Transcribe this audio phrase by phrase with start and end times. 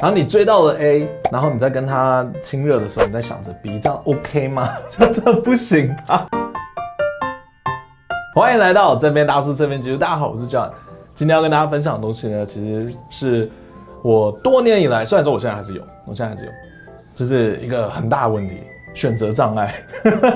[0.00, 4.68] 然后你追到了 A，然后你在跟他亲热的时候，你在想着 B，这样 OK 吗？
[4.88, 6.24] 这 这不行吧？
[8.32, 10.70] 欢迎来到这边大叔这边记录，大家好，我是 John。
[11.14, 13.50] 今天要跟大家分享的东西呢，其实是
[14.00, 16.52] 我多年以来，虽然说我现在还是有，我现在还是有，
[17.12, 18.62] 就是一个很大的问题，
[18.94, 19.74] 选择障碍。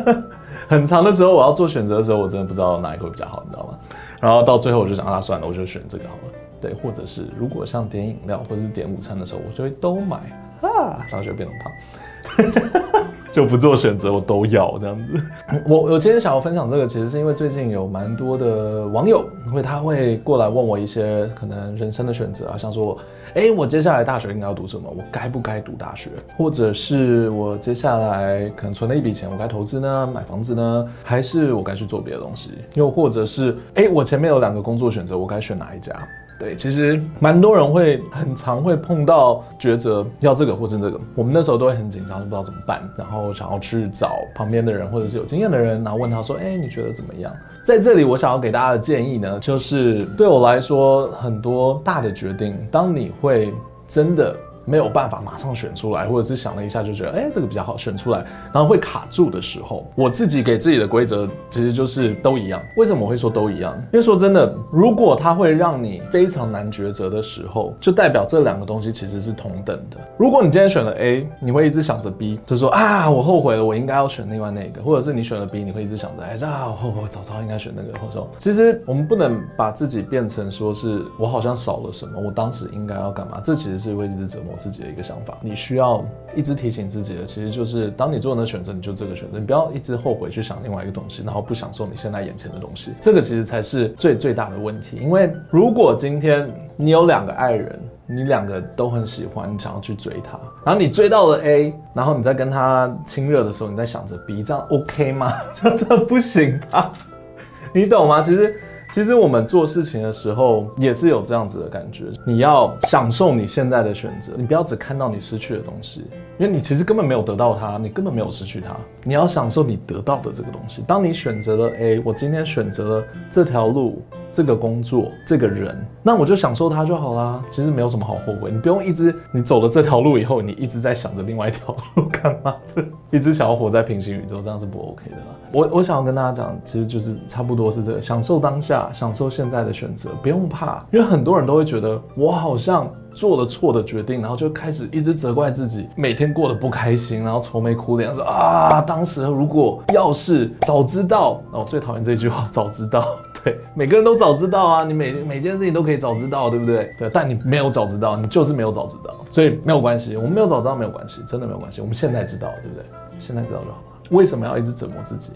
[0.70, 3.78] 很长的时候，我要做选择的时候，我真的不知道哪一个会比较好，你知道吗？
[4.20, 6.32] 然后到最后，我就想，啊，算了，我就选这个好了。
[6.60, 10.16] 对，或者是如果像点饮料或者是点午餐的时候，我就会都买
[10.60, 15.22] 啊，然后就会变成胖， 就不做选择，我都要这样子。
[15.66, 22.98] 我我今天想要分享这个，其实是因为最近有蛮多的网友因为他会过来问我一些可能人生的选择啊，像说，
[23.34, 24.92] 哎，我接下来大学应该要读什么？
[24.94, 26.10] 我该不该读大学？
[26.36, 30.10] 或者是我接下来可能存了一笔钱，我该投资呢？
[30.12, 30.88] 买房子呢？
[31.04, 32.50] 还是我该去做别的东西？
[32.74, 35.94] 又或者是，哎，我前面有两个工作选择，我该选哪一家？
[36.40, 40.98] 对，其实蛮多人会很常会碰到抉择，要这个或是这个。
[41.14, 47.30] 我们那时候都会很紧张，不知道怎么办，然后想要去找旁边的人或者是有经验的人，然后问他说：“哎，你觉得怎么样？”
[47.62, 53.52] 在这里，我想要给大家的建议呢，就是对我来说，很多大的决定，当你会
[53.86, 54.34] 真的。
[54.64, 62.60] 没有办法马上选出来，或者是想了一下就觉得，哎，这个比较好选出来，然后会卡住的时候，我自己给自己的规则其实就是都一样。
[62.76, 63.74] 为什么我会说都一样？
[63.92, 69.96] 因为说真的，如果它会让你非常难抉择的时候，就代表这两个东西其实是同等的。
[70.16, 77.90] 如果你今天选了 A，你会一直想着 B，就说啊，我后悔了，我应该要选另外那个，或者是你选了 B，你会一直想着，哎，啊，我后悔，早知道应该选那个。
[78.00, 83.40] 或者说，其实我们不能把自己变成说是我好像少了什么，我当时应该要干嘛？
[83.42, 85.38] 这其实是会一直折磨我自己的一个想法。
[85.40, 92.92] 你需要一直提醒自己的，其实就是当你做那选择，你就这个选择，你不要一直后悔去想另外一个东西，然后不享受你现在眼前的东西。
[93.00, 94.96] 这个其实才是最最大的问题。
[94.96, 105.32] 因为如果今天你有两个爱人，你两个都很喜欢，你想要去追他，然后你追到了 A，然后你在跟他亲热的时候，你在想着 B，这样 OK 吗？
[105.54, 106.92] 这 这不行吧？
[107.72, 108.20] 你懂吗？
[108.20, 108.60] 其实。
[108.90, 116.04] 其实我们做事情的时候也是有这样子的感觉，你要享受你现在的选择，你不要只看到你失去的东西，
[116.40, 118.74] 因为你其实根本没有得到它，你根本没有失去它，
[119.04, 120.82] 你要享受你得到的这个东西。
[120.86, 124.02] 当你选择了 A，我今天选择了这条路。
[124.32, 127.42] 这个工作，这个人，那我就享受它就好啦。
[127.50, 132.54] 其实没有什么好后悔，你不用一直你走了这条路以后，你一直在想着另外一条路干嘛？
[132.64, 132.80] 这
[133.10, 135.24] 一直想要活在平行宇宙，这样是不 OK 的啦。
[135.50, 142.88] 我我想要跟大家讲，其实就是差不多是这个，享受当下，享受现在的选择，不用怕，因为很多人都会觉得我好像
[143.20, 153.06] 做了错的决定，然后就开始一直责怪自己，每天过得不开心，然后愁眉苦脸，说啊，当时如果要是早知道，我最讨厌这句话，早知道。
[153.44, 156.94] 对，每个人都早知道啊，你每每件事情都可以早知道，对不对？
[156.98, 162.84] 对，但你没有早知道，你就是没有早知道，所以没有关系，我们没有早知道没有关系，真的没有关系，我们现在知道，对不对？
[163.18, 164.08] 现在知道就好了。
[164.10, 165.32] 为什么要一直折磨自己？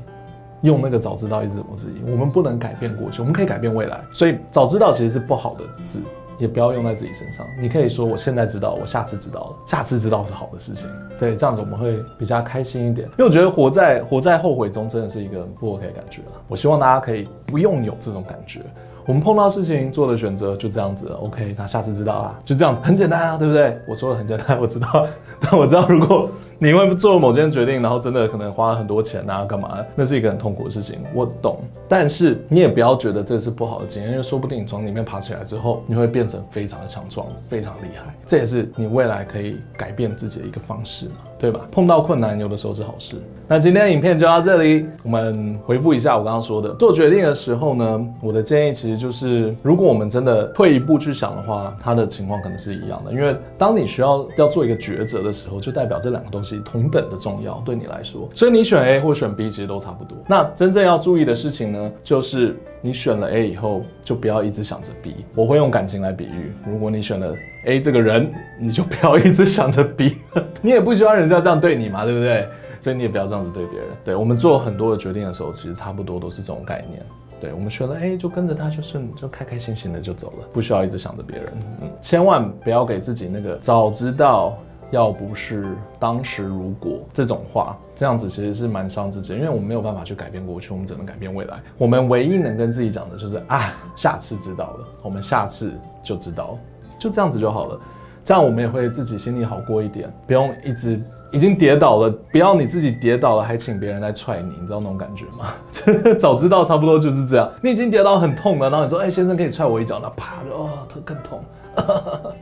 [0.63, 2.03] 用那个早知道一直折磨自己？
[2.11, 4.01] 我们不能改变过去，我们可以改变未来。
[4.15, 6.01] 所以早知道其实是不好的字。
[6.39, 7.47] 也不要用在自己身上。
[7.59, 10.89] 你可以说我现在知道，我下次知道了，下次知道是好的事情。
[11.19, 13.09] 对，这样子我们会比较开心一点。
[13.13, 16.33] 因为我觉得活在活在后悔中真的是一个不 OK 的感觉了。
[16.49, 18.61] 我希望大家可以不用有这种感觉。
[19.07, 23.79] 我们碰到事情做的选择就这样子，OK，那下次知道啦，就这样子，很简单啊，对不对？
[23.87, 25.07] 我说的很简单，我知道，
[25.39, 26.31] 但我知道如果。
[26.59, 29.85] 你因为做某件决定，然后真的可能花了很多钱啊，干嘛？
[29.95, 31.61] 那是一个很痛苦的事情，我懂。
[31.89, 38.15] 但是你也不要觉得这是不好的经验，因为说不定你从里面爬起来之后，你会变成非常的强壮，非常厉害。
[38.27, 41.69] 这也是你未来可以改变自己的一个方式嘛，对吧？
[41.71, 43.17] 碰到困难，有的时候是好事。
[43.47, 53.13] 那今天的影片就到这里，我们回复一下我刚刚说的，做决定的时候呢，我的建议其实就是，如果我们真的退一步去想的话，它的情况可能是一样的。
[53.13, 58.27] 因为当你需要要做一个抉择的时候，就代表这两个东西同等的重要，对你来说。
[58.35, 60.17] 所以你选 A 或选 B 其实都差不多。
[60.27, 65.25] 那真正要注意的事情呢，就是你选了 A 以后，就不要一直想着 B。
[65.35, 67.35] 我会用感情来比喻，如果你选了
[67.65, 68.31] A 这个人，
[68.61, 70.19] 你就不要一直想着 B。
[70.61, 72.47] 你也不希望人家这样对你嘛，对不对？
[72.79, 73.89] 所以你也不要这样子对别人。
[74.05, 77.03] 对，我们做很多的决定的时候，其实差不多都是这种概念。
[77.41, 81.47] 对，我们选了 A，就跟着他，就顺，就开开心心的就走了，不需要一直想着别人。
[81.81, 84.59] 嗯，千万不要给自己那个早知道，
[84.95, 91.61] 要不是当时如果这种话，这样子其实是蛮伤自己，因为我们没有办法去改变过去，我们只能改变未来。
[91.77, 96.57] 我们唯一能跟自己讲的就是啊，下次知道了，我们下次就知道，
[96.97, 97.81] 就这样子就好了。
[98.23, 101.03] 这样我们也会自己心里好过一点，不用一直
[101.33, 105.53] 已经跌倒了，不要你自己跌倒了还请别人来踹你，你知道那种感觉吗？
[106.21, 111.43] 早知道差不多就是这样，你已经跌倒很痛了，然后你说，哎、先生可以踹我一脚，那啪就哦，特更痛。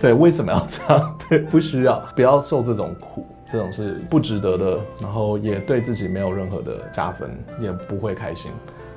[0.00, 1.18] 对，为什么要这样？
[1.28, 8.50] 对，不需要，不要受这种苦，这种是不值得的，然后也对自己没有任何的加分，也不会开心，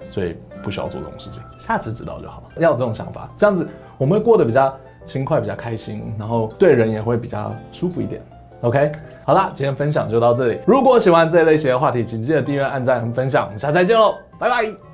[0.09, 1.41] 所以不需要做这种事情。
[1.59, 3.67] 下次知道就好了，要有这种想法，这样子
[3.97, 4.73] 我们会过得比较
[5.05, 8.21] 轻快，比较开心，然后对人也会比较舒服一点。
[8.61, 8.89] OK，
[9.25, 10.57] 好啦，今天分享就到这里。
[10.65, 13.43] 如果喜欢这一类型的话题，请记得订阅、按赞和分享。
[13.43, 14.92] 我们下次再见喽，拜拜。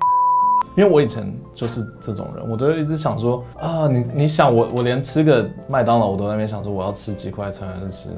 [0.76, 8.08] 因为我以前就是这种人，我都一直想说啊，你你想我，我连吃个麦当劳，我都在那边想说我要吃几块才能吃，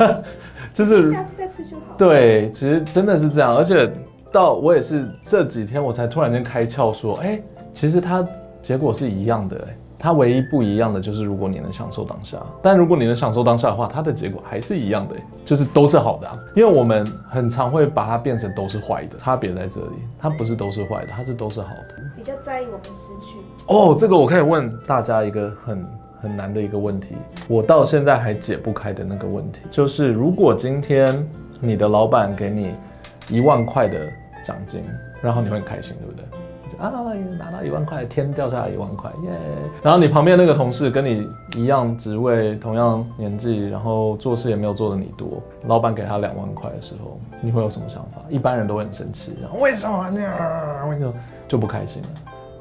[0.72, 1.82] 就是下次再吃就好。
[1.96, 3.90] 对，其实真的是这样，而且
[4.30, 7.42] 到我也是这几天我才突然间开窍说，哎、欸，
[7.72, 8.26] 其实它
[8.62, 9.76] 结果是一样的、欸。
[9.98, 16.38] 它唯一不一样的就是，如果你能享受当下，但如果你能享受当下的话，它的结果还是一样的，就是都是好的啊。
[16.54, 21.96] 因为我们很常会把它变成都是坏的，差别在这里，它不是都是坏的，它是都是好的。
[22.16, 23.38] 比较在意我们失去。
[23.66, 25.86] 哦，这个我可以问大家一个很
[26.22, 27.16] 很难的一个问题，
[27.48, 31.28] 我到现在还解不开的那个问题，就是如果今天
[31.60, 32.74] 你的老板给你
[33.28, 33.98] 一万块的
[34.44, 34.80] 奖金，
[35.20, 36.24] 然后你会很开心，对不对？
[36.76, 36.92] 啊，
[37.38, 39.30] 拿到一万块，天掉下来一万块，耶！
[39.82, 48.20] 然后你旁边那个同事跟你一样职位，同样年纪，然后做事也没有做的你多，老板给他两万块的时候，你会有什么想法？
[48.28, 50.20] 一般人都会很生气，然后为什么呢？
[50.90, 51.12] 为什么
[51.46, 52.08] 就不开心了？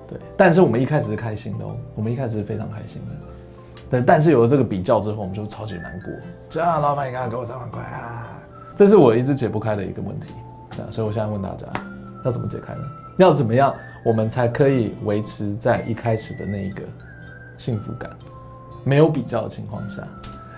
[0.07, 3.15] 对，但是我们一开始是开心的哦，我们一开始是非常开心的。
[3.89, 6.13] 但，但是有了这个比较之后，我们就超级难过。
[6.49, 8.27] 这样，老板你刚刚给我三万块啊，
[8.75, 10.33] 这是我一直解不开的一个问题。
[10.71, 11.65] 对，所以我现在问大家，
[12.23, 12.81] 要怎么解开呢？
[13.17, 13.75] 要怎么样？
[14.03, 16.81] 我们才可以维持在一开始的那一个
[17.57, 18.09] 幸福感，
[18.83, 20.01] 没有比较的情况下，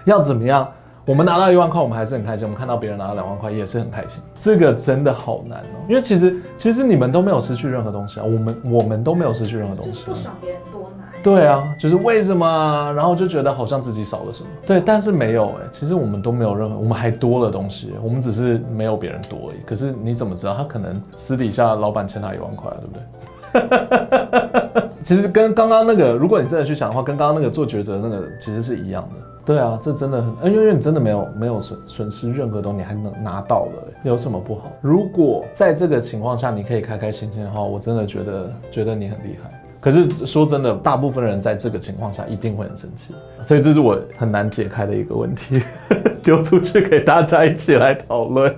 [0.05, 0.71] 要怎么样？
[1.09, 4.21] 我们拿到一万块，我们还是很开心；我们看到别人拿到两万块，也是很开心。
[4.43, 9.89] 这个真的好难哦，因为其实其实你们都没有失去任何东西啊，我们我们都没有失去任何东西。
[9.89, 11.05] 就是不爽别人多拿。
[11.23, 12.93] 对啊，就是为什么？
[12.95, 14.49] 然后就觉得好像自己少了什么。
[14.67, 19.57] 对，但是没有哎，其实我们都没有任何，我们还多了东西，我们只是没有别人多而已。
[19.65, 24.83] 可是你怎么知道他可能私底下老板欠他一万块啊，对不对？
[25.01, 29.28] 其实跟刚刚那个，如果你真的去想的话，跟刚刚那个做抉择的那个其实是一样的。
[29.49, 34.71] 对啊，这真的很，因为你真的没有没有损损失任何东西，还能拿到了，有什么不好？
[34.79, 39.49] 如果在这个情况下你可以开开心心的话，我真的觉得觉得你很厉害。
[39.81, 43.11] 可是说真的，大部分人在这个情况下一定会很生气，
[43.43, 45.63] 所以这是我很难解开的一个问题，
[46.21, 48.55] 丢出去给大家一起来讨论。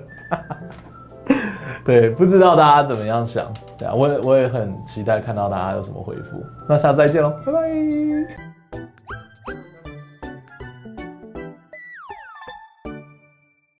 [1.85, 3.49] 对，不知道大家怎么样想？
[3.77, 6.43] 对啊，我也我也很期待看到大家有什么回复。
[6.67, 8.81] 那下次再见喽，拜拜。